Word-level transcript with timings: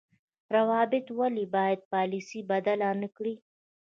روابط 0.55 1.05
ولې 1.19 1.45
باید 1.55 1.79
پالیسي 1.93 2.39
بدله 2.51 2.89
نکړي؟ 3.01 3.35